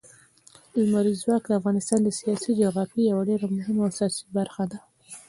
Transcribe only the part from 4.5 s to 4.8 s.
ده.